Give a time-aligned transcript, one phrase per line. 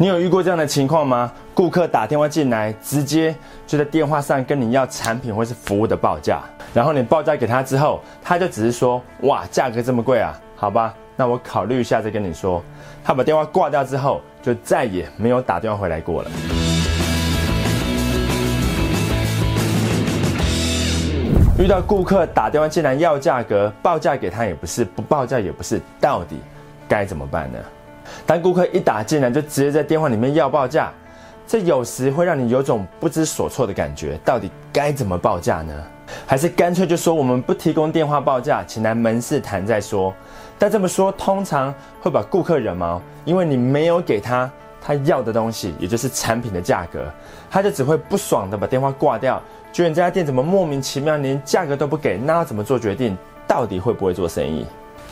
[0.00, 1.32] 你有遇过这样的情况吗？
[1.52, 3.34] 顾客打电话进来，直接
[3.66, 6.40] 就在电话上跟你要产品或是服务的报价，
[6.72, 12.62] 然后你报价给他之后，他就只是说，哇，价格这么贵啊，好吧，那我考虑一下再跟你说。
[13.02, 16.30] 他把电话挂掉之后，就再也没有打电话回来过了。
[21.58, 26.36] 遇到顾客打电话进来要价格，报价给他也不是，不报价也不是，到底
[26.88, 27.58] 该怎么办呢？
[28.26, 30.92] 当顾客一打进来就直接在电话里面要报价，
[31.46, 34.18] 这有时会让你有种不知所措的感觉。
[34.24, 35.72] 到底该怎么报价呢？
[36.26, 40.14] 还是干脆就说我们不提供电话报价，请来门市谈再说？
[40.58, 47.04] 但这么说通常会把顾客惹毛，因为你没有给他他要的东西，也就是产品的价格，
[47.50, 49.40] 他就只会不爽的把电话挂掉，
[49.72, 53.16] 觉得你这家店怎么莫名其妙连价格都不给，那要怎么做决定？
[53.46, 54.66] 到底会不会做生意？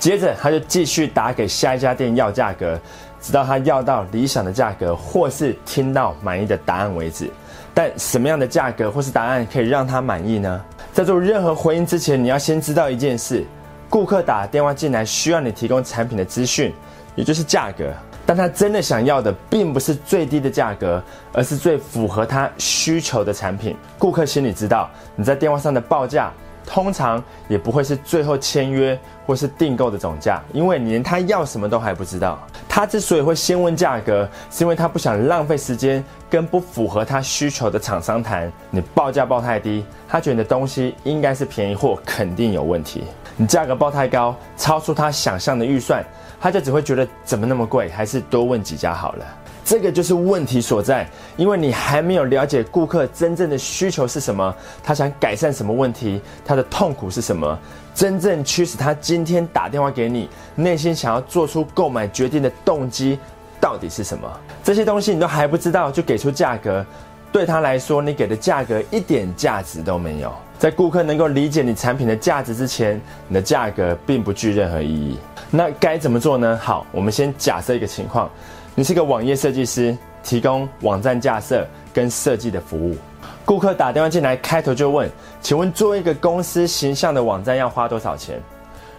[0.06, 2.78] 接着他就继续打给下一家店要价格，
[3.20, 7.28] 直到他要到理想的价格，或是听到满意的答案为止。
[7.74, 10.64] 但什么样的价格或是答案可以让他满意呢？
[10.92, 13.44] 在做任何回应之前，你要先知道一件事：
[13.90, 16.72] 顾客打电话进来需要你提供产品的资讯，
[17.16, 17.92] 也就是价格。
[18.24, 23.76] 但他真的想要的并不是最低的价格，而是最符合他需求的产品。
[23.98, 26.32] 顾客心里知道你在电话上的报价。
[26.66, 32.38] 通常也不会是最后签约或是订购的总价，因为你连他要什么都还不知道。
[32.68, 38.52] 他之所以会先问价格，是因为他不想浪费时间跟不符合他需求的厂商谈。
[38.70, 43.04] 你报价报太低，他觉得你的东西应该是便宜货，肯定有问题。
[43.36, 46.04] 你价格报太高，超出他想象的预算，
[46.40, 49.24] 他就只会觉得怎么那么贵，还是多问几家好了。
[49.66, 51.04] 这个就是问题所在，
[51.36, 57.58] 因为你还没有了解顾客真正的需求是什么，他想改善什么问题，他的痛苦是什么，
[57.92, 63.18] 真正驱使他今天打电话给你，内心想要做出购买决定的动机
[63.60, 64.30] 到底是什么？
[64.62, 66.86] 这些东西你都还不知道就给出价格，
[67.32, 70.32] 对他来说，你给的价格一点价值都没有。
[70.60, 75.18] 在顾客能够理解你产品的价值之前，你的价格并不具任何意义。
[75.50, 76.56] 那该怎么做呢？
[76.62, 78.30] 好，我们先假设一个情况。
[78.78, 82.94] 你是个网页设计师，提供网站架设跟设计的服务。
[83.42, 85.10] 顾客打电话进来，开头就问
[85.40, 88.38] ：“请问做一个公司形象的网站要花多少钱？”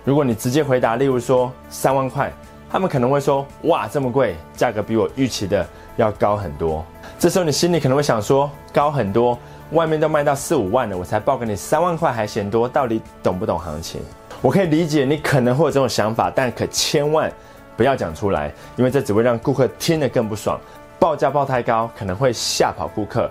[0.04, 2.34] 如果你直接回答，例如说三万块，
[2.72, 5.64] 他们可能会说：“哇，这么贵，价格比我预期的
[5.96, 6.84] 要高很多。”
[7.20, 9.38] 这时候你心里可能会想说：“高很多，
[9.74, 14.02] 外面都卖到四五万了，我才报给你三万块还嫌多，到底懂不懂行情？”
[14.42, 17.32] 我可以理解你可能会有这种想法，但可千万。
[17.78, 20.60] 不要讲出来，因为这只会让顾客听得更不爽。
[21.00, 23.30] 报价报太高，可能会吓跑顾客；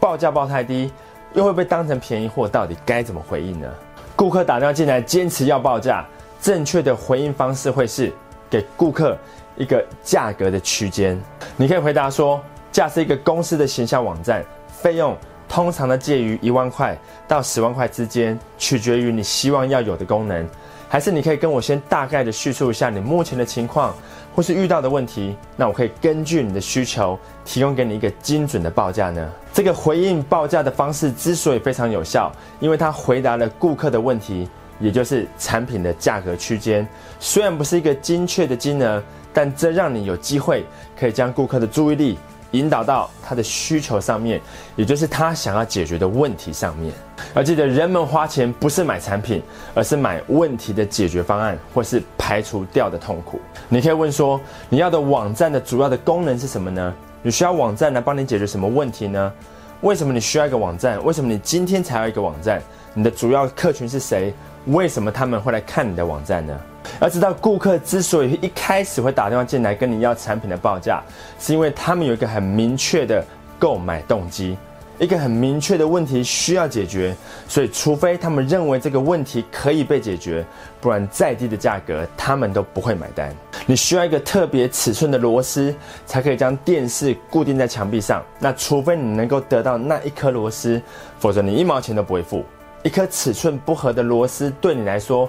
[0.00, 0.90] 报价报太低，
[1.34, 2.48] 又会被当成便宜货。
[2.48, 3.68] 到底该怎么回应呢？
[4.16, 6.04] 顾客打电话进来，坚持要报价，
[6.40, 8.10] 正确的回应方式会是
[8.48, 9.16] 给顾客
[9.56, 11.20] 一个价格的区间。
[11.56, 15.14] 你可以回答说：价是一个公司的形象网站，费用
[15.52, 16.96] 通常的介于一万块
[17.28, 20.48] 到十万块之间，取决于你希望要有的功能。
[20.88, 23.94] 还是你可以跟我先大概的叙述一下你目前的情况，
[24.34, 29.30] 或是遇到的问题，那我可以根据你的需求提供给你一个精准的报价呢。
[29.52, 34.48] 这个回应报价的方式之所以非常有效，因为它回答了顾客的问题，
[34.80, 36.86] 也就是产品的价格区间。
[37.20, 39.02] 虽然不是一个精确的金额，
[39.34, 40.64] 但这让你有机会
[40.98, 42.18] 可以将顾客的注意力。
[42.52, 44.40] 引导到他的需求上面，
[44.76, 46.92] 也就是他想要解决的问题上面。
[47.34, 49.42] 要记得，人们花钱不是买产品，
[49.74, 53.40] 而是买问题的解决方案，或是排除掉的痛苦。
[53.68, 56.94] 你可以问说，你要的网站的主要的功能是什么呢？
[57.22, 59.32] 你需要网站来帮你解决什么问题呢？
[59.80, 61.02] 为什么你需要一个网站？
[61.04, 62.62] 为什么你今天才要一个网站？
[62.94, 64.34] 你的主要客群是谁？
[64.66, 66.56] 为什么他们会来看你的网站呢？
[67.00, 71.02] 要知道，顾客之所以一开始会打电话进来跟你要产品的报价，
[71.38, 73.24] 是因为他们有一个很明确的
[73.58, 74.56] 购买动机，
[74.98, 77.14] 一个很明确的问题需要解决。
[77.48, 80.44] 所以，除非他们认为这个问题可以被解决，
[80.80, 83.34] 不然再低的价格他们都不会买单。
[83.66, 85.74] 你需要一个特别尺寸的螺丝，
[86.06, 88.22] 才可以将电视固定在墙壁上。
[88.38, 90.80] 那除非你能够得到那一颗螺丝，
[91.18, 92.44] 否则你一毛钱都不会付。
[92.82, 95.28] 一颗尺寸不合的螺丝对你来说。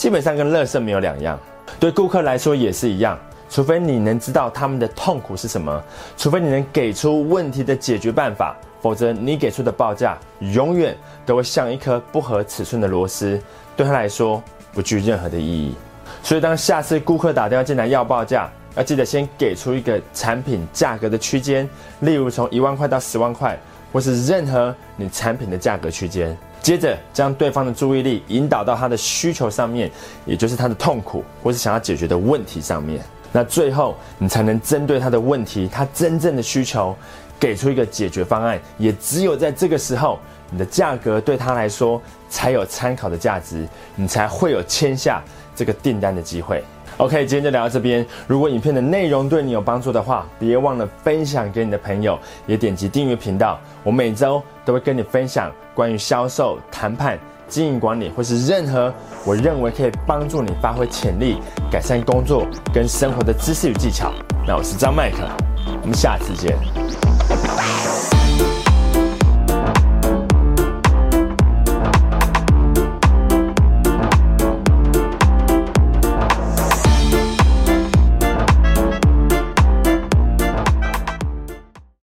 [0.00, 1.38] 基本上跟乐色没有两样，
[1.78, 3.18] 对顾客来说也是一样。
[3.50, 5.78] 除非你能知道他们的痛苦是什么，
[6.16, 13.38] 除非你能给出问题的解决办法，否则你给出的报价永远都会像一颗不合尺寸的螺丝，
[13.76, 14.42] 对他来说
[14.72, 15.74] 不具任何的意义。
[16.22, 21.68] 所以，当下次顾客打电话进来要报价，要记得先给出一个产品价格的区间，
[21.98, 23.54] 例如从一万块到十万块，
[23.92, 26.34] 或是任何你产品的价格区间。
[26.62, 29.90] 接着将对方的注意力引导到他的需求上面，
[30.26, 33.00] 也就是他的痛苦或是想要解决的问题上面。
[33.32, 36.96] 那最后你才能针对他的问题，他真正的需求，
[37.38, 38.60] 给出一个解决方案。
[38.76, 40.18] 也只有在这个时候，
[40.50, 45.22] 你的价格对他来说才有参考的价值，你才会有签下
[45.54, 46.62] 这个订单的机会。
[47.00, 48.04] OK，今天就聊到这边。
[48.26, 53.58] 如果影片的内容对你有帮助的话，别忘了分享给你的朋友，也点击订阅频道。
[53.82, 57.18] 我每周都会跟你分享关于销售、谈判、
[57.48, 58.92] 经营管理，或是任何
[59.24, 61.38] 我认为可以帮助你发挥潜力、
[61.72, 64.12] 改善工作跟生活的知识与技巧。
[64.46, 65.26] 那我是张麦克，
[65.80, 66.54] 我们下次见。